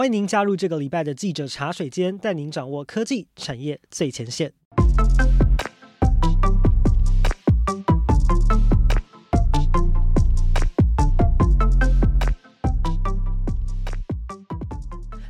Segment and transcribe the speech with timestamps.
[0.00, 4.50] 欢迎您加入这个礼拜的记者茶水间，带您掌握科技产业最前线。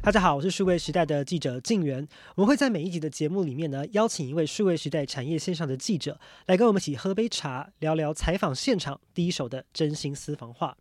[0.01, 2.07] 大家好，我是数位时代的记者静源。
[2.37, 10.77] 我们会在每一集的节目里面呢，邀请一位数位时代产业线上的记者，来跟我们一起喝杯茶，聊聊采访现场第一手的真心私房话。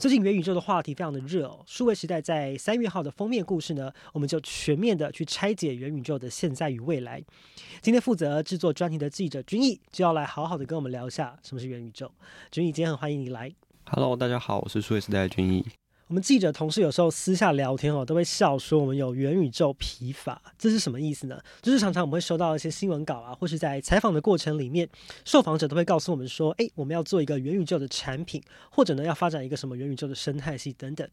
[0.00, 7.22] 最近元宇宙的话题非常的热哦，数位时代在三月号的封面故事呢，我们就全面的去拆解元宇宙的现在与未来。
[7.82, 12.10] 今天负责制作专题的记者君毅就要来好好的跟我们聊一下什么是元宇宙。
[12.50, 13.52] 君毅今天很欢迎你来。
[13.90, 15.66] Hello，大家好，我是数位时代的君毅。
[16.10, 21.40] 我们记者同事有时候私下聊天哦，都会笑说我们有元宇宙疲乏，这是什么意思呢？
[21.62, 24.88] 就是常常我们会收到一些新闻稿啊，或是在采访的过程里面，
[25.24, 28.42] 受访者都会告诉我们说，诶，我们要做一个元宇宙的产品，
[28.72, 31.08] 或者呢要发展一个什么元宇宙的生态系等等。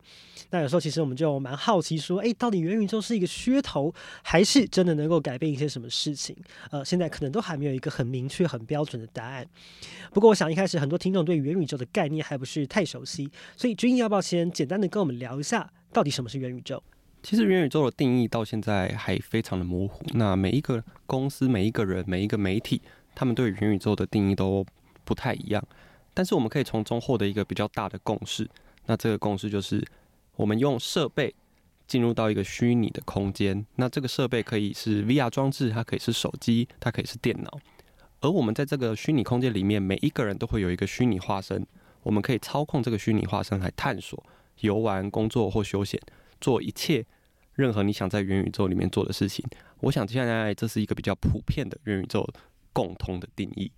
[0.50, 6.36] 那有时候其实我们就蛮好奇说，诶，到底元宇宙是一个噱头，还是真的能够改变一些什么事情？
[6.72, 9.48] 呃，现在可能都还没有一个很明确、很标准的答案。
[10.12, 16.82] 不过我想一开始很多听众对元宇宙的概念还不是太熟悉，所以君毅要不要先简单的跟我们聊一下，到底什么是元宇宙？
[17.24, 20.06] 其实元宇宙的定义到现在还非常的模糊。
[20.14, 22.82] 那每一个公司、每一个人、每一个媒体，
[23.16, 24.66] 他们对元宇宙的定义都
[25.04, 25.62] 不太一样。
[26.14, 28.50] 但是我们可以从中获得一个比较大的共识。
[28.86, 29.86] 那这个共识就是，
[30.36, 31.36] 我们用设备
[31.86, 33.66] 进入到一个虚拟的空间。
[33.76, 37.60] 那这个设备可以是 VR 装置，它可以是手机，它可以是电脑。
[38.22, 41.66] 而我们在这个虚拟空间里面，每一个人都会有一个虚拟化身。
[42.04, 44.24] 我们可以操控这个虚拟化身来探索。
[44.62, 46.00] 游玩、工作或休闲，
[46.40, 47.06] 做一切
[47.54, 49.46] 任何你想在元宇宙里面做的事情。
[49.82, 52.28] 我想现在这是一个比较普遍的元宇宙
[52.74, 53.72] 共通的定义。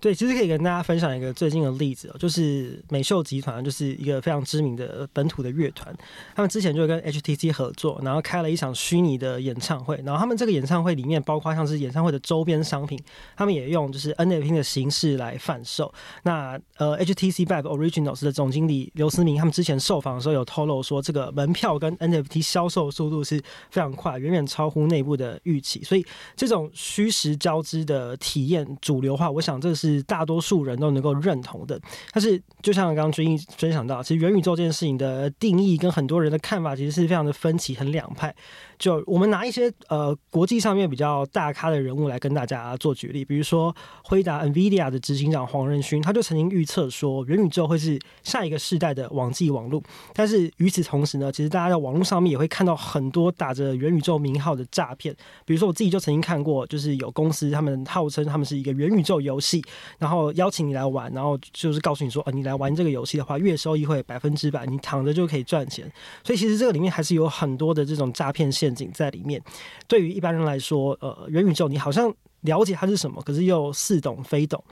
[0.00, 5.96] 对，其实可以跟大家分享一个最近的例子，就是美秀集团，就是一个非常知名的本土的乐团，
[6.34, 13.02] 他们之前就跟 HTC 合作，然后开了一场虚拟的演唱会，然后他们这个演唱会里面包括像是演唱会的周边商品，
[13.34, 15.90] 他们也用就是 NFT 的形式来贩售。
[16.24, 23.38] 那呃，HTC Vive Originals 的总经理刘思明，他们之前受访的时候有透露说，这个门票跟 NFT 销售速度是
[23.70, 26.04] 非常快，远远超乎内部的预期，所以
[26.36, 29.83] 这种虚实交织的体验主流化，我想这是。
[29.84, 31.78] 是大多数人都能够认同的，
[32.12, 38.34] 但是就像刚刚君毅分享到，其实元宇宙这件事情的定义跟很多人的看法其实是非常的分歧，很两派。
[38.78, 49.82] 就我们拿一些呃国际上面比较大咖的人物来跟大家做举例，比如说辉达 NVIDIA 的执行长黄仁勋，他就曾经预测说元宇宙会是下一个世代的网际网络。
[50.12, 59.62] 但是与此同时呢，其实大家在网络上面也会看到很多打着元宇宙名号的诈骗，比如说我自己就曾经看过，就是有公司他们号称他们是一个元宇宙游戏。
[59.98, 65.90] 然后邀请你来玩，然后就是告诉你说，呃，你来玩这个游戏的话，月收益会百分之百，你躺着就可以赚钱。
[66.22, 69.42] 所以其实这个里面还是有很多的这种诈骗陷阱在里面。
[69.86, 72.12] 对于一般人来说，呃，元宇宙你好像
[72.42, 74.62] 了解它是什么，可是又似懂非懂。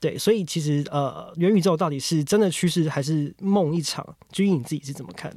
[0.00, 4.04] 对，所以其实呃，元宇宙到底是真的趋势还是梦一场？
[4.30, 5.32] 君毅你自己是怎么看？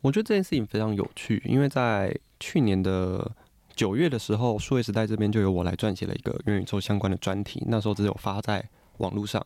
[0.00, 3.30] 我觉得这件事情非常有趣，因为在去年的。
[3.80, 8.62] 九月的时候，数位时代这边就由我来撰写了一个元宇宙相关的专题，那时候只有发在
[8.98, 9.42] 网络上。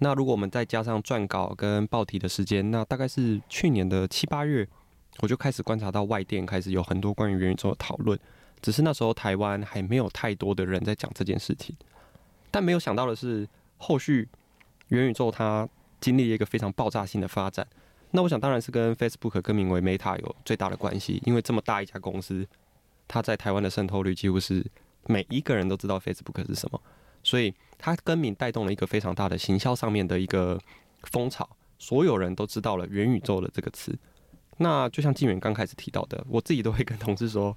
[0.00, 4.66] 那如果我们再加上撰稿跟报题的时间，那大概是去年的七八月，
[5.20, 8.18] 我就开始观察到外电开始有很多关于元宇宙的讨论。
[8.60, 11.76] 只是那时候台湾还没有太多的人在讲这件事情。
[12.50, 14.28] 但没有想到的是，后续
[14.88, 15.68] 元宇宙它
[16.00, 17.64] 经历了一个非常爆炸性的发展。
[18.10, 22.44] 那我想当然是跟 Facebook 更名为 Meta 有最大的关系，因为这么大一家公司。
[23.12, 24.64] 它在台湾的渗透率几乎是
[25.06, 26.80] 每一个人都知道 Facebook 是什么，
[27.22, 30.58] 所以它更名带动了一个非常大的行销上面的一个
[31.02, 31.46] 风潮，
[31.78, 33.94] 所有人都知道了元宇宙的这个词。
[34.56, 37.54] 那就像纪元刚开始提到的，我自己都会跟同事说，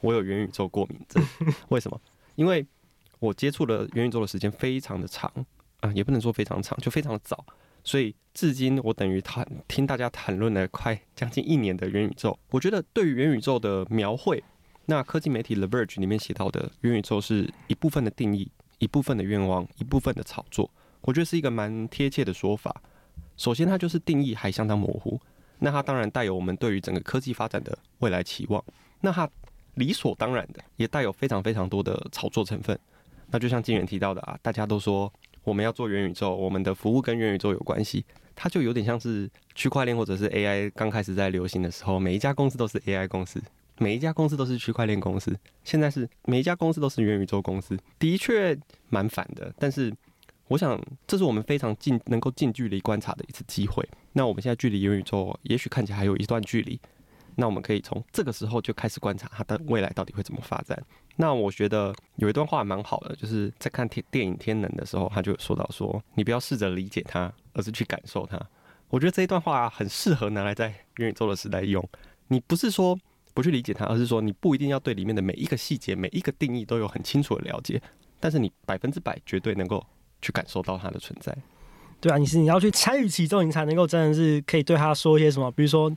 [0.00, 1.24] 我有元宇宙过敏症。
[1.70, 2.00] 为什么？
[2.34, 2.66] 因为
[3.20, 5.32] 我接触了元宇宙的时间非常的长
[5.82, 7.46] 啊，也不能说非常长，就非常的早。
[7.84, 14.42] 所以至今我等于谈听大家谈论了快将近一年的元宇宙，我觉得对于元宇宙的描绘。
[14.86, 18.48] 那科技媒体 The Verge 里面写到的元宇宙是一部分的定义，
[18.78, 22.80] 一部分的愿望，一部分的炒作，我觉得是一个蛮贴切的说法。
[23.36, 25.20] 首先，它就是定义还相当模糊，
[25.58, 28.64] 那它当然带有我们对于整个科技发展的未来期望。
[29.00, 29.28] 那它
[29.74, 32.78] 理所当然的也带有非常非常多的炒作成分。
[33.28, 35.12] 那就像静媛提到的啊，大家都说
[35.42, 38.04] 我们要做元宇宙，我们的服务跟元宇宙有关系，
[38.36, 43.42] 它就有点像是区块链或者是 AI 刚开始在流行的时候，每一家公司都是 AI 公司。
[43.78, 48.58] 每一家公司都是区块链公司，现在是每一家公司都是元宇宙公司，的确
[48.88, 49.52] 蛮反的。
[49.58, 49.92] 但是，
[50.48, 53.86] 我想这是我们非常近能够近距离观察的一次机会。
[54.12, 56.80] 那我们现在距离元宇宙也许看起来还有一段距离，
[57.34, 60.82] 那我们可以从这个时候就开始观察它的未来到底会怎么发展。
[61.16, 68.40] 那我觉得有一段话蛮好的，就是在看电电影《天能》的时候，他就说到说，你不要试着理解它，而是去感受它。
[68.88, 71.86] 我觉得这一段话很适合拿来在元宇宙的时代用。
[72.28, 72.98] 你不是说
[73.36, 77.78] 不去理解它，而是说你不一定要对里面的每一个细节、每一个定义都有很清楚的了解，
[78.18, 79.84] 但是你百分之百绝对能够
[80.22, 81.36] 去感受到它的存在。
[82.00, 85.92] 对啊，你是你要去参与其中，你才能够真的是可以对他说一些什么，比如说。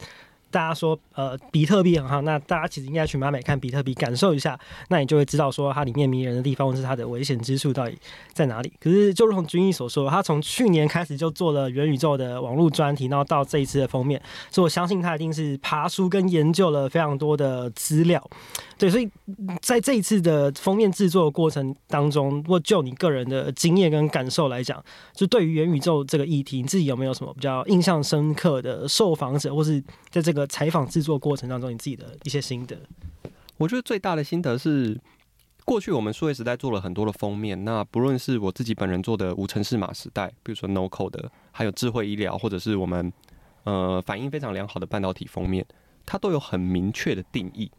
[0.52, 4.60] 大家说，呃，比特币很好，那大家其实应该去买买看比特币，感受一下，
[4.90, 7.98] 那你就会知道说它里面迷人的地方，或是它的危险之处到底
[8.34, 8.72] 在哪里。
[8.80, 18.26] 可是，就如同君毅所说，他从去年开始就做了元宇宙的网络专题，然后到这一次的封面，所以我相信他一定是爬书跟研究了非常多的资料。
[18.78, 19.10] 对，所以
[19.62, 24.82] 在这一次的封面制作的过程当中，如果就你个人的经验跟感受来讲，
[25.14, 32.78] 就对于元宇宙这个议题，你自己有没有什么比较印象深刻的受访者，或是在这个采访制作过程当中，你自己的一些心得？
[33.58, 35.00] 我觉得最大的心得是，
[35.66, 43.12] 过去我们数位时代做了很多的封面，那不论是我自己本人做的无程式码时代，比如说 No Code 的，还有智慧医疗，或者是我们
[43.64, 45.66] 呃反应非常良好的半导体封面，
[46.06, 47.72] 它都有很明确的定义。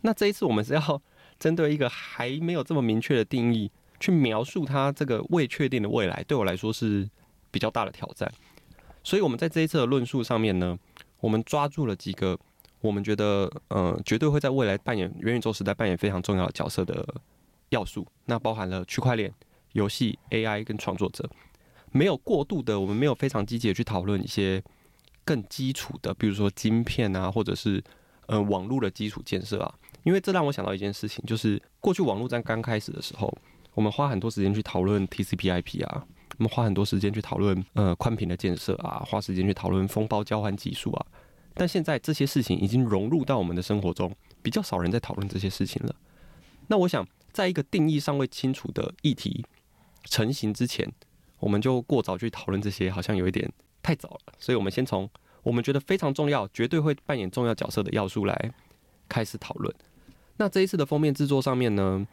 [0.00, 1.02] 那这一次我们是要
[1.38, 3.70] 针对一个还没有这么明确的定义
[4.00, 7.08] 去描述它这个未确定的未来，对我来说是
[7.50, 8.32] 比较大的挑战。
[9.04, 10.76] 所以，我们在这一次的论述上面呢，
[11.20, 12.38] 我们抓住了几个
[12.80, 17.06] 我们觉得呃绝对会在未来扮演元宇宙时代扮演非常重要的角色的
[17.70, 18.06] 要素。
[18.26, 19.32] 那包含了区块链、
[19.72, 21.28] 游戏、AI 跟创作者，
[21.90, 24.62] 没有过度的，我们没有非常积极的去讨论一些
[25.24, 27.82] 更基础的，比如说晶片啊，或者是
[28.26, 29.74] 呃网络的基础建设啊。
[30.04, 33.36] 因为这让我想到一件事情，就是过去网络战刚开始的时候，
[33.74, 36.06] 我们花很多时间去讨论 TCP/IP 啊，
[36.38, 41.06] 我们花很多时间去讨论呃宽频的建设啊，花时间去讨论封包交换技术啊。
[41.54, 45.94] 但现在这些事情已经融入到我们的生活中，比较少人在讨论这些事情了。
[46.66, 49.44] 那我想，在一个定义尚未清楚的议题
[50.04, 50.86] 成型之前，
[51.38, 53.50] 我们就过早去讨论这些，好像有一点
[53.82, 54.34] 太早了。
[54.38, 55.08] 所以，我们先从
[55.42, 58.52] 我们觉得非常重要、绝对会扮演重要角色的要素来
[59.08, 59.74] 开始讨论。
[60.36, 62.06] 那这一次的封面制作上面呢，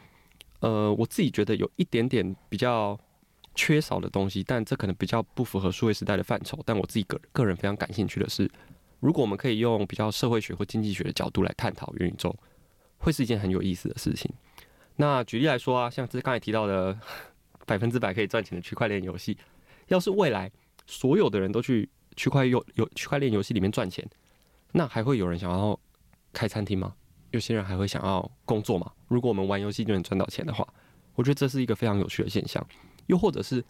[0.61, 2.97] 呃，我自己觉得有一点点比较
[3.55, 6.59] 缺少的东西，但这可能比较不符合数位时代的范畴。
[6.65, 8.49] 但我自己个个人非常感兴趣的是，
[8.99, 12.35] 如果我们可以用比较社会学或经济学的角度来探讨元宇宙，
[12.97, 14.31] 会是一件很有意思的事情。
[14.95, 16.97] 那举例来说啊，像这刚才提到的
[17.65, 19.37] 百分之百可以赚钱的区块链游戏，
[19.87, 20.51] 要是未来
[20.85, 24.07] 所有的人都去区块游游区块链游戏里面赚钱，
[24.71, 25.79] 那还会有人想要
[26.31, 26.93] 开餐厅吗？
[27.31, 28.91] 有些人还会想要工作吗？
[29.07, 30.67] 如果我们玩游戏就能赚到钱的话，
[31.15, 32.63] 我觉得这是一个非常有趣的现象。
[33.07, 33.63] 又或者是，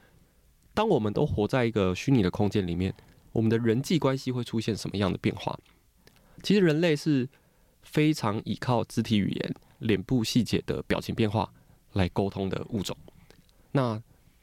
[0.74, 2.94] 当我们都活在一个虚拟的空间里面，
[3.32, 5.58] 我们的人际关系会出现什么样的变化？
[6.42, 7.28] 其实人类是
[7.82, 11.52] 非常依靠肢体语言、脸部细节的表情变化
[11.94, 12.96] 来沟通的物种。
[13.72, 14.02] 那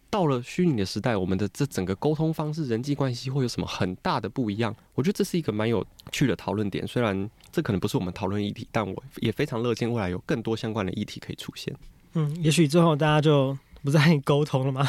[0.08, 4.75] 到了虚拟的时代，我们的这整个沟通方式、人际关系会有什么很大的不一样？
[4.94, 6.84] 我觉得这是一个蛮有趣的讨论点。
[6.84, 11.72] 虽然这可能不是我们讨论议题，但我也非常乐见未来有更多相关的议题可以出现。
[12.14, 14.88] 嗯，也许之后大家就不是跟你沟通了吗？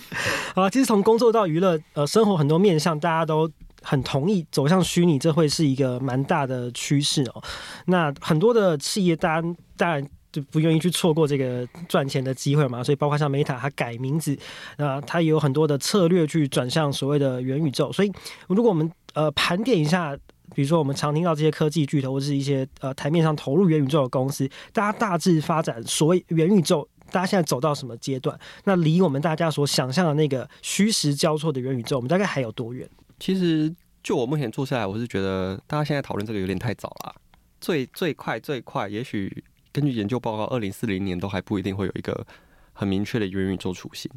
[0.54, 3.50] 好，其实从工作到娱乐，呃，生活很多面向，大家都
[3.82, 7.42] 很同意走向虚拟，这会是一个蛮大的趋势哦。
[7.86, 10.08] 那很多的企业，当然，当然。
[10.32, 14.36] 就不愿意去错过这个赚钱的机会嘛，所以包括像 Meta，它改名字，
[14.76, 17.90] 啊，它也有很多的策略去转向所谓的元宇宙。
[17.90, 18.12] 所以，
[18.46, 20.14] 如果我们呃盘点一下，
[20.54, 28.38] 比如说我们常听到这些科技巨头或者是一些呃台面上投入元宇宙的公司，大家大致发展所谓元宇宙，大家现在走到什么阶段？
[28.64, 32.88] 那离我们大家所想象的那个虚实交错的元宇宙，我们大概还有多远？
[33.18, 37.14] 其实，就我目前做下来，我是觉得大家现在讨论这个有点太早了。
[37.60, 39.44] 最最快最快，也许。
[39.72, 42.26] 根据研究报告，二零四零年都还不一定会有一个
[42.72, 44.10] 很明确的元宇宙雏形。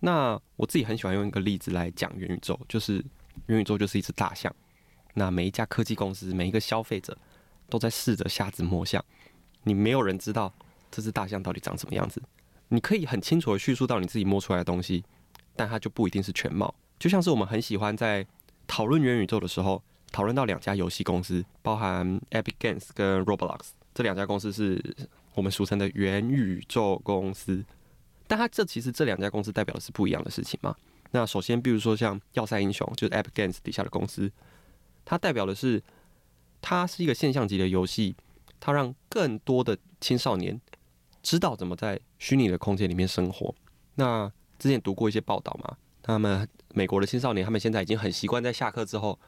[0.00, 3.02] 那我自己很喜欢用一个例子来讲元宇宙，就是
[3.46, 4.54] 元宇宙就是一只大象。
[5.14, 7.16] 那每一家科技公司，每一个消费者
[7.70, 9.02] 都在试着瞎子摸象。
[9.62, 10.52] 你没有人知道
[10.90, 12.22] 这只大象到底长什么样子。
[12.68, 15.02] 你可以很清楚的叙述到你自己摸出来的东西，
[15.56, 16.74] 但它就不一定是全貌。
[16.98, 18.26] 就像是我们很喜欢在
[18.66, 23.60] 讨论元宇宙的时候，讨论到两家游戏公司，包含 Epic Games 跟 Roblox。
[23.94, 24.82] 这两家公司是
[25.34, 27.64] 我们俗称的元宇宙公司，
[28.26, 30.76] 但它这其实这两家公司代表的是不一样的事情嘛。
[31.12, 34.30] 那首先，比如说像《要塞英雄》就是 Epic Games 底下的公司，
[35.04, 35.82] 它代表的是
[36.60, 38.14] 它是一个现象级的游戏，
[38.60, 40.60] 它让更多的青少年
[41.28, 43.54] 知道怎么在虚拟的空间里面生活。
[43.96, 49.18] 那之前读过一些报道嘛，他们美国的青少年他们现在已经很习惯在下课之后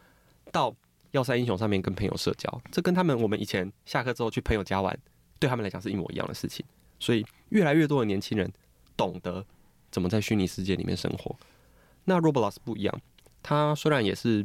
[0.50, 0.74] 到
[1.10, 4.98] 要塞英雄上面跟朋友社交，这跟他们我们以前下课之后去朋友家玩，
[5.38, 6.64] 对他们来讲是一模一样的事情。
[6.98, 8.50] 所以越来越多的年轻人
[8.96, 9.44] 懂得
[9.90, 11.36] 怎么在虚拟世界里面生活。
[12.06, 13.00] 那 Roblox 不一样，
[13.42, 14.42] 它虽然也是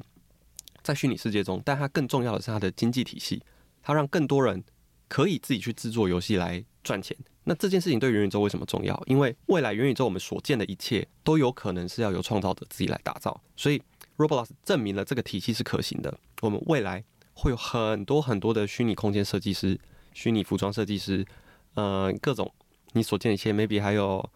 [0.83, 3.41] 在虚拟世界中，但它更重要的是它的经济体系，
[3.81, 4.61] 它让更多人
[5.07, 7.15] 可以自己去制作游戏来赚钱。
[7.47, 8.99] 那这件事情对元宇宙为什么重要？
[9.05, 13.79] 因为未来元宇宙我们所见的一切都有可能是要由创造者自己来打造，所以
[14.17, 16.19] Roblox 证明了这个体系是可行的。
[16.41, 19.79] 我们未来会有很多很多的虚拟空间设计师、
[20.13, 21.23] 虚拟服装设计师，
[21.75, 22.51] 呃，各种
[22.93, 24.27] 你所见的一切，maybe 还有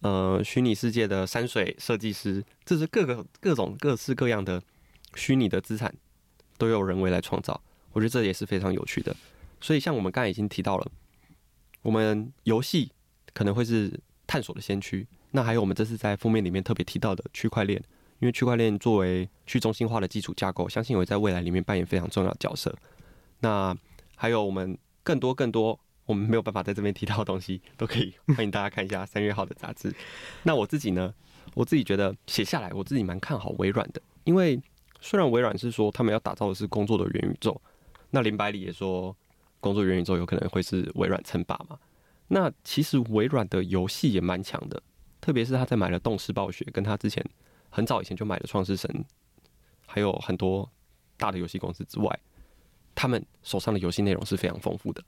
[0.00, 4.62] 呃虚拟世界的山水设计师，这是各个各种各式各样的
[5.14, 5.94] 虚拟的资产
[6.56, 7.60] 都有人为来创造。
[7.92, 9.14] 我觉得这也是非常有趣的。
[9.60, 10.90] 所以像我们刚才已经提到了。
[11.84, 12.90] 我们游戏
[13.34, 13.92] 可能会是
[14.26, 17.78] 探索的先驱，那还有我们这次在封面里面特别提到的区块链，
[18.20, 22.74] 因为区块链作为去中心化的基础架构，相信会在未来里面扮演非常重要的角色。
[23.40, 23.76] 那
[24.16, 29.94] 还有我们更多更多我们没有办法在这边提到的东西，都可以欢迎大家看一下三月号的杂志。
[30.44, 31.12] 那我自己呢，
[31.52, 34.58] 我自己觉得写下来，我自己蛮看好微软的，因为
[35.02, 37.60] 虽然微软是说他们要打造的是工作的元宇宙，
[38.08, 39.14] 那林百里也说。
[39.64, 41.78] 工作元宇宙有可能会是微软称霸嘛？
[42.28, 44.82] 那其实微软的游戏也蛮强的，
[45.22, 47.24] 特别是他在买了动视暴雪，跟他之前
[47.70, 49.04] 很早以前就买了创世神，
[49.86, 50.70] 还有很多
[51.16, 52.20] 大的游戏公司之外，
[52.94, 55.02] 他们手上的游戏内容是非常丰富的。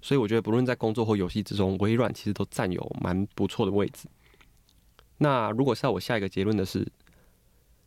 [0.00, 4.08] 所以我觉得不论在工作或游戏之中，微软其实都占有蛮不错的位置。
[5.18, 6.86] 那如果是要我下一个结论的是，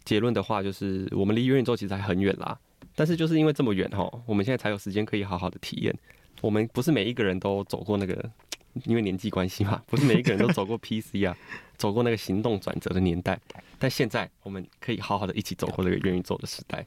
[0.03, 2.59] 结论的话就是我们离元宇宙其实还很远啦。
[2.95, 5.95] 但是就是因为这么远哈，我们现在才有时间可以好好的体验。
[6.41, 8.29] 我们不是每一个人都走过那个，
[8.86, 11.36] 因为年纪关系嘛， 不是每一个人都走过 PC 啊，
[11.77, 13.39] 走过那个行动转折的年代。
[13.77, 16.86] 但现在我们可以好好的一起走过那个元宇宙的时代。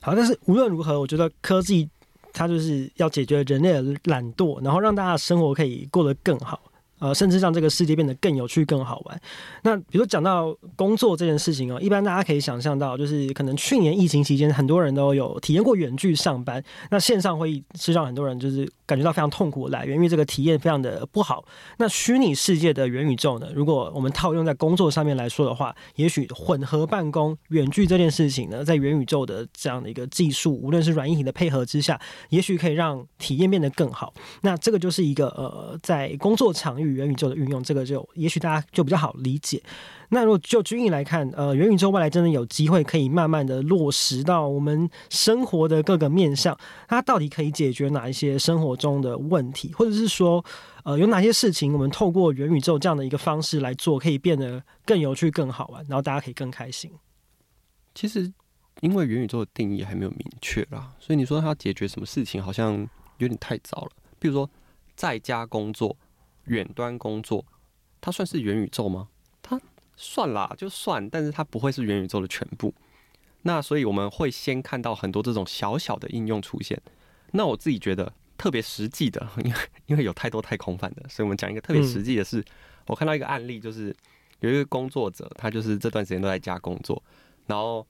[0.00, 1.88] 好，但是无论如何，我觉得科技
[2.32, 6.60] 它就是要解决人类的懒惰，然后让大家生活可以过得更好。
[6.98, 9.20] 呃，甚至让这个世界变得更有趣、更好玩。
[9.62, 16.62] 那比如讲到工作这件事情哦，一般大家可以想象到，就是可能去年疫情期间，很多人都有体验过远距上班。
[16.90, 21.44] 那线上会议是让很多人就是感觉到非常痛苦来源，因为这个体验非常的不好。
[21.76, 32.00] 那虚拟世界的元宇宙呢，如果我们套用在工作上面来说的话，也许混合办公、远距这件事情呢，在元宇宙的这样的一个技术，无论是软硬体的配合之下，
[32.30, 34.14] 也许可以让体验变得更好。
[34.40, 36.86] 那这个就是一个呃，在工作场域。
[36.96, 39.60] 元宇宙的运用，这个就也许大家就比较好理解。
[40.10, 46.56] 那如果就军营来看，呃，元宇宙未来真的有机会可以慢慢的落实到我们生活的各个面向，
[46.88, 50.44] 它到底可以解决哪一些生活中的问题，或者是说，
[50.84, 56.90] 呃，有哪些事情我们透过元宇宙这样的一个方式来做，可以变得更有趣、更好玩，然后大家可以更开心。
[57.94, 58.32] 其实，
[58.80, 62.86] 因为元宇宙的定义还没有明确啦，所以你说它解决什么事情，好像
[63.18, 63.90] 有点太早了。
[64.18, 64.48] 比如说，
[64.94, 65.96] 在家工作。
[66.46, 67.44] 远端工作，
[68.00, 69.08] 它算是元宇宙吗？
[69.96, 72.72] 它算啦，就算，但是它不会是元宇宙的全部。
[73.42, 76.80] 那所以我们会先看到很多这种小小的应用出现。
[77.32, 82.44] 那我自己觉得特别实际的，因为因为有太多太空泛的，所以我们讲一个特别实际的是，
[82.86, 83.94] 我看到一个案例，就是
[84.40, 87.02] 有一个工作者，他就是这段时间都在家工作，
[87.46, 87.86] 然后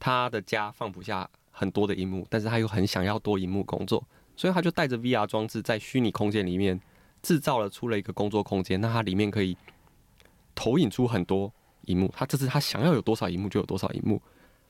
[0.00, 6.80] 他的家放不下很多的荧幕，但是他又很想要多荧幕工作，所以他就带着 VR 装置在虚拟空间里面。
[7.22, 9.56] 制造了出了一个工作空间，那它里面可以
[10.56, 14.20] 投影出很多荧幕，他这是他想要有多少荧幕就有多少荧幕。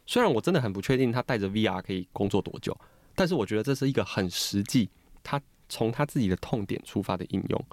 [0.05, 2.79] 虽然我真的很不确定他带着 VR 可以工作多久，
[3.15, 4.91] 但是我觉得这是一个很实际，
[5.23, 7.65] 他从他自己的痛点出发的应用。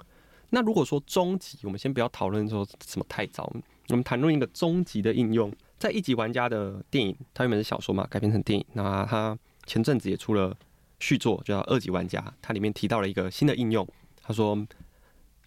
[0.50, 3.52] 那如果说终极，我们先不要讨论说什么太早，
[3.88, 10.56] 我们谈论一个终极的应用，在一级玩家的电影，它原本是小说嘛，改编成电影，那他前阵子也出了
[11.00, 13.86] 续作，叫二级玩家，它里面提到了一个新的应用。
[14.22, 14.56] 他说，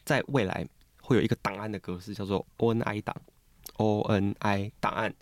[0.03, 0.67] 在未来
[1.07, 3.15] 会有一个档案的格式，叫做 ONI 档
[3.77, 5.15] ，ONI 档案。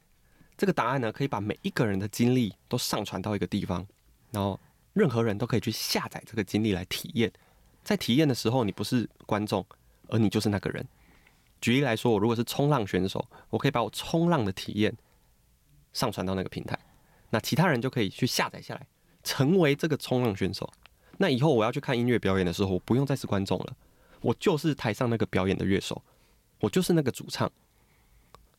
[0.58, 3.86] 这个档案呢，可以把每一个人的经历都上传到一个地方，
[4.32, 4.60] 然后
[4.94, 7.32] 任何人都可以去下载这个经历来体验。
[7.84, 9.64] 在体验的时候，你不是观众，
[10.08, 10.84] 而你就是那个人。
[11.62, 14.92] 举例来说，我如果是冲浪选手，我可以把我冲浪的体验
[15.94, 16.80] 上传到那个平台，
[17.30, 18.88] 那其他人就可以去下载下来，
[19.22, 20.68] 成为这个冲浪选手。
[21.18, 23.78] 那以后我要去看音乐表演的时候，我不用再是观众了，
[24.26, 26.02] 我就是台上那个表演的乐手，
[26.60, 27.52] 我就是那个主唱。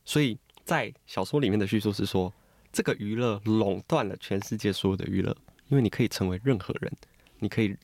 [0.05, 2.33] 所以在小说里面的叙述是说，
[2.71, 5.35] 这个娱乐垄断了全世界所有的娱乐，
[5.67, 6.89] 因为你可以成为任何人，
[7.39, 7.75] 你可以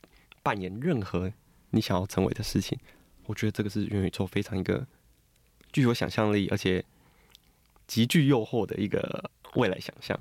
[0.42, 1.30] 扮演任何
[1.72, 2.80] 你想要成为的事情。
[3.26, 4.88] 我觉得这个是元宇宙非常一个
[5.74, 6.86] 具有想象力，而且
[7.86, 10.18] 极具诱惑的一个未来想象。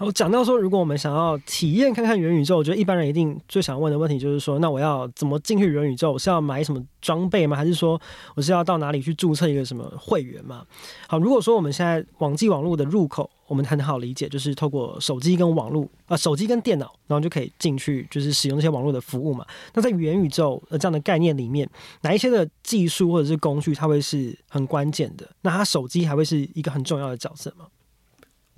[0.00, 6.12] 我讲到说，如果我们想要体验看看元宇宙，我觉得一般人一定最想问的问题就是说，那我要怎么进去元宇宙？
[6.12, 7.56] 我是要买什么装备吗？
[7.56, 8.00] 还是说
[8.36, 10.64] 我是要到哪里去注册一个什么会员吗？
[11.08, 19.44] 好，如果说我们现在网际网络的入口，我们很好理解，就是透过手机跟网络啊、呃，手机跟电脑，然后就可以进去，就是使用这些网络的服务嘛。
[19.74, 21.68] 那在元宇宙的这样的概念里面，
[22.02, 25.28] 哪一些的技术或者是工具，它会是很关键的？
[25.42, 27.66] 那它手机还会是一个很重要的角色吗？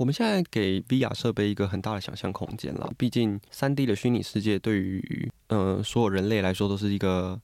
[0.00, 2.90] 我们现在给 VR 设备一个很大的想象空间了。
[2.96, 7.38] 毕竟三 D 的虚拟世界对于呃所有人类来说都是一个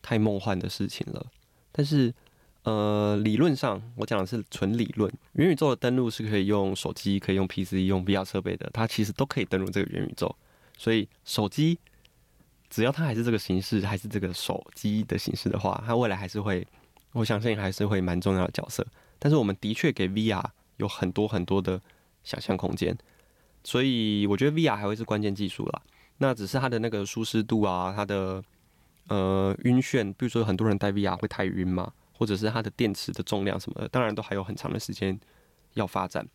[0.00, 1.26] 太梦幻的事情了。
[1.70, 2.14] 但是
[2.62, 10.34] 呃理论上，我讲的是纯理论，元宇宙的登录是可以用手机、可以用 PC、用 VR 设备的，它其实都可以登录这个元宇宙。
[10.78, 11.78] 所以手机
[12.70, 16.66] 只要它还是这个形式，还是这个手机的形式的话，它未来还是会，
[17.12, 18.86] 我相信还是会蛮重要的角色。
[19.18, 20.42] 但是我们的确给 VR
[20.78, 21.78] 有很多很多的。
[22.28, 22.94] 想象空间，
[23.64, 25.82] 所以我觉得 VR 还会是关键技术啦。
[26.18, 28.42] 那只是它的那个舒适度啊，它的
[29.08, 35.18] 呃晕眩，比如说很多人戴 VR 会太晕嘛，或者是它的电池的重量什么的，当然都还有很长的时间
[35.72, 36.28] 要发展。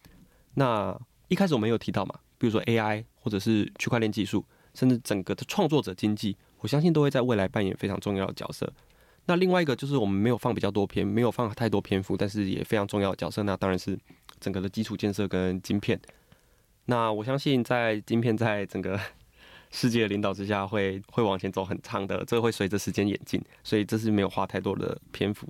[0.56, 8.74] 那一开始我们有提到嘛，比如说 AI 或者是区块链技术，甚至整个的创作者经济，我相信都会在未来扮演非常重要的角色。
[9.26, 14.00] 那另外一个就是我们没有放比较多篇，没有放太多篇幅，但是也非常重要的角色，那当然是。
[14.44, 15.98] 整个的基础建设跟晶片，
[16.86, 19.00] 那我相信在晶片在整个
[19.72, 25.48] 世界的领导之下会，会往前走很长的，这个会随着时间演进，所以这是没有花太多的篇幅。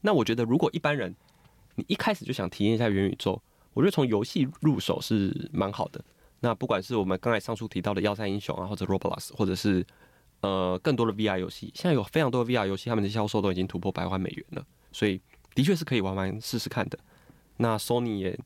[0.00, 1.14] 那我觉得，如果一般人
[1.76, 3.40] 你一开始就想体验一下元宇宙，
[3.72, 6.04] 我觉得从游戏入手是蛮好的。
[6.40, 9.86] 那不管是我们刚才上述提到的《要塞英雄》啊，或者 Roblox，或者是
[10.40, 15.20] 呃更多的 VR 游戏，现在有非常多的 VR 游戏，他们的销售都已经突破百万美元了，所以
[15.54, 16.98] 的确是可以玩玩试试看的。
[17.58, 18.38] 那 Sony 也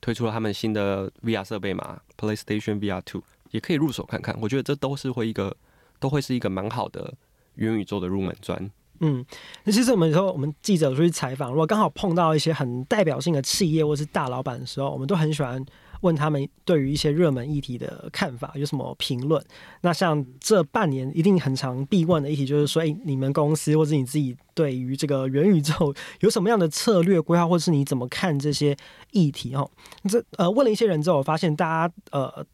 [0.00, 4.36] 推出了他们新的 VR 设备嘛，PlayStation VR Two 也可以入手看看。
[4.40, 5.56] 我觉得这都是会一个，
[6.00, 7.14] 都会是一个蛮好的
[7.54, 8.70] 元宇宙的入门砖。
[9.00, 9.24] 嗯，
[9.64, 15.64] 那其实我们说，我们记者出去采访，如果刚好碰到一些很代表性的企业或是大老板的时候，我们都很喜欢。
[16.02, 19.42] 问他们对于一些热门议题的看法有什么评论？
[19.80, 28.76] 那像这半年一定很常必问的议题就是说，诶，你们公司或者你自己对于这个元宇宙有什么样的策略规划，或者是你怎么看这些
[29.10, 29.54] 议题？
[29.54, 29.68] 哦，
[30.08, 32.44] 这呃问了一些人之后，我发现大家呃。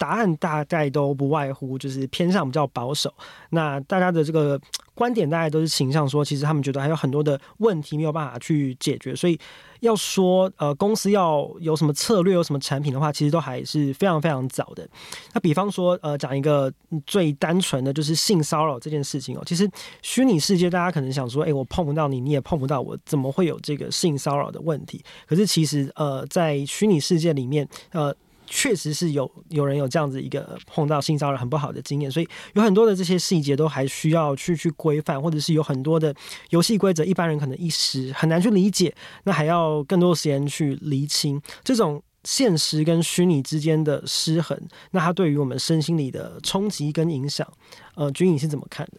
[0.00, 3.12] 答案大概都不外乎就是偏向比较保守，
[3.50, 4.58] 那大家的这个
[4.94, 9.38] 观点大概都是倾向说，其实他们觉得还有很多的问题没有办法去解决，所以
[9.80, 14.86] 要说呃公司要有什么策略、有什么产品的话，其实都还是非常非常早的。
[15.32, 16.72] 那比方说呃讲一个
[17.06, 19.70] 最单纯的就是性骚扰这件事情哦，其实
[20.02, 25.02] 虚拟世界大家可能想说，诶，我碰不到你，你也碰不到我，怎么会有这个性骚扰的问题？
[25.26, 28.14] 可是其实呃在虚拟世界里面呃。
[28.52, 36.12] 确实是有有人有这样子一个碰到性骚扰很不好的经验，所以有很多的这些细节都还需要去去规范，或者是有很多的
[36.50, 44.60] 游戏规则，一般人可能一时很难去理解，那还要更多时间去厘清这种现实跟虚拟之间的失衡，
[44.90, 47.46] 那它对于我们身心里的冲击跟影响，
[47.94, 48.98] 呃，君颖是怎么看的？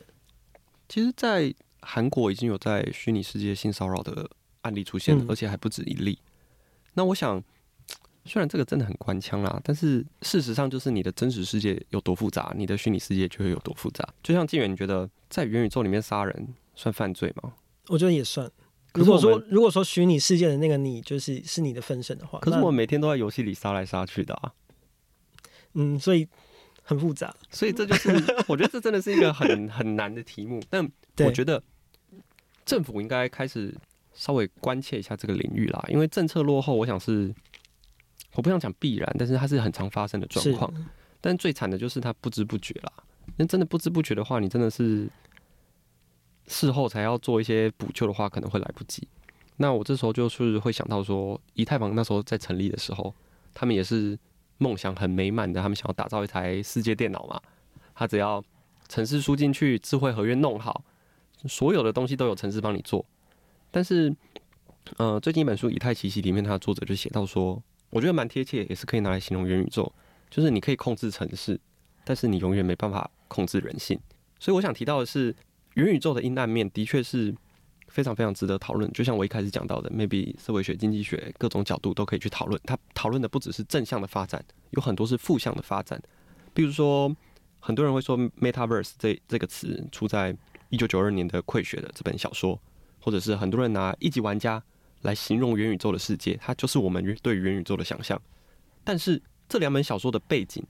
[0.87, 4.29] 其实，在韩国已经有在虚拟世界性骚扰的
[4.61, 6.17] 案例出现了，嗯，而且还不止一例。
[6.93, 7.43] 那我想。
[8.23, 14.07] 虽然这个真的很官腔啦，但是事实上就是你的真实世界有多复杂，你的虚拟世界就会有多复杂。
[14.21, 17.53] 就像晋远，你觉得在元宇宙里面杀人算犯罪吗？
[17.87, 18.49] 我觉得也算。
[18.93, 24.53] 如果说如果说虚拟世界的那个你就是是你的分身的话，可是我每天都在游戏里杀来杀去的啊。
[25.73, 26.27] 嗯，所以
[26.83, 27.35] 很复杂。
[27.49, 28.09] 所以这就是
[28.47, 30.61] 我觉得这真的是一个很很难的题目。
[30.69, 30.87] 但
[31.25, 31.61] 我觉得
[32.65, 33.73] 政府应该开始
[34.13, 37.33] 稍微关切一下这个领域啦，因为政策落后，我想是。
[38.33, 40.73] 我不想讲必然，但是它是很常发生的状况。
[41.19, 42.91] 但最惨的就是它不知不觉啦。
[43.35, 45.07] 那真的不知不觉的话，你真的是
[46.47, 49.07] 事后才要做一些补救的话，可能会来不及。
[49.57, 53.13] 那我这时候就是会想到说，以太坊那时候在成立的时候，
[53.53, 54.17] 他们也是
[54.57, 57.39] 梦想很美满的，他们想要打造一台世界电脑嘛。
[57.93, 58.43] 他只要
[58.87, 60.83] 城市输进去，智慧合约弄好，
[61.47, 63.05] 所有的东西都有城市帮你做。
[63.69, 64.11] 但是，
[64.97, 67.61] 呃，最近一本书《以太奇袭》里面，它的作者就写到说。
[67.91, 69.91] 我觉得蛮贴切，也是可以拿来形容元宇宙，
[70.29, 71.59] 就是你可以控制城市，
[72.03, 73.99] 但是你永远没办法控制人性。
[74.39, 75.35] 所以我想提到的是，
[75.75, 77.35] 元宇宙的阴暗面的确是
[77.89, 78.91] 非常非常值得讨论。
[78.93, 82.59] 就像我一开始讲到的，maybe 社会学、经济学各种角度都可以去讨论。
[82.63, 86.01] 它讨论的不只是正向的发展，有很多是负向的发展。
[86.53, 87.13] 比如说，
[87.59, 90.35] 很多人会说 “metaverse” 这这个词出在
[90.69, 92.57] 一九九二年的《溃雪》的这本小说，
[93.01, 94.63] 或者是很多人拿一级玩家。
[95.01, 98.21] 来形容元宇宙的世界，它就是我们对元宇宙的想象。
[98.83, 100.63] 但是这两本小说的背景，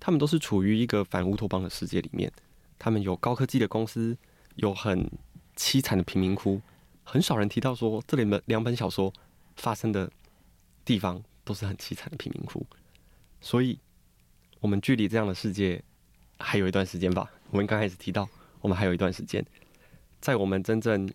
[0.00, 2.32] 他们都是处于一个反乌托邦的世界里面。
[2.78, 4.16] 他们有高科技的公司，
[4.56, 5.10] 有很
[5.56, 6.60] 凄惨的贫民窟，
[7.04, 9.12] 很少人提到说这两本两本小说
[9.56, 10.10] 发生的
[10.84, 12.66] 地方都是很凄惨的贫民窟。
[13.40, 13.78] 所以，
[14.60, 15.82] 我们距离这样的世界
[16.38, 17.30] 还有一段时间吧。
[17.50, 18.28] 我们刚开始提到，
[18.60, 19.44] 我们还有一段时间，
[20.20, 21.08] 在我们真正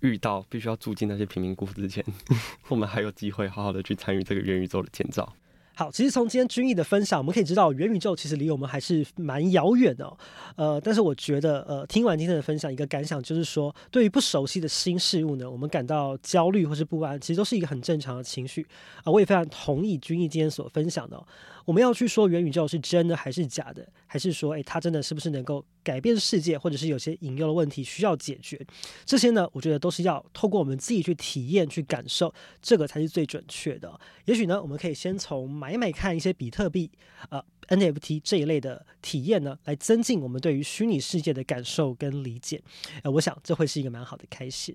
[0.00, 2.04] 遇到必须要住进那些贫民窟之前，
[2.68, 5.32] 我们还有机会好好的去参与这个元宇宙的建造。
[5.78, 10.10] 好，其实从今天君毅的分享，我们可以知道元宇宙其实离我们还是蛮遥远的。
[10.56, 18.66] 呃，但是我觉得，呃，听完今天的分享，一个感想就是说，对于不熟悉的新事物呢，我们感到焦虑或是不安，其实都是一个很正常的情绪
[19.04, 21.22] 啊，我也非常同意君毅今天所分享的。
[21.66, 28.58] 我们要去说元宇宙是真的还是假的，还是说，诶，它真的是不是能够改变世界，或者是有些隐忧的问题需要解决？
[29.04, 34.00] 这些呢，我觉得都是要透过我们自己去体验、去感受，这个才是最准确的。
[34.24, 36.90] 也许呢，我们可以先从买买看一些比特币、
[37.28, 42.62] 呃 NFT 这一类的体验呢，来增进我们对于虚拟世界的感受跟理解。
[43.02, 44.72] 呃，我想这会是一个蛮好的开始。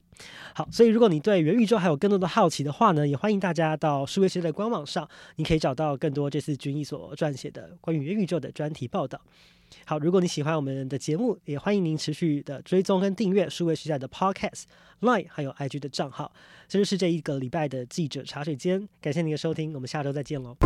[0.54, 9.22] 好，所以如果你对元宇宙还有更多的好奇的话呢，也欢迎大家到数位时代的官网上，你可以找到更多这次军所撰写的关于元宇宙的专题报道。
[9.86, 14.64] 好，如果你喜欢我们的节目，也欢迎您持续的追踪跟订阅数位时代的 Podcast、
[15.00, 16.34] Line 还有 IG 的账号。
[16.68, 20.58] 这就是这一个礼拜的记者茶水间，感谢您的收听，我们下周再见喽。